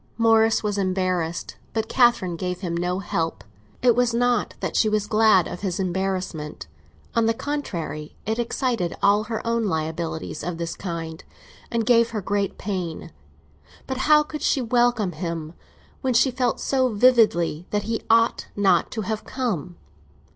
[0.17, 3.43] Morris was embarrassed, but Catherine gave him no help.
[3.83, 6.65] It was not that she was glad of his embarrassment;
[7.13, 11.23] on the contrary, it excited all her own liabilities of this kind,
[11.69, 13.11] and gave her great pain.
[13.85, 15.53] But how could she welcome him
[16.01, 19.77] when she felt so vividly that he ought not to have come?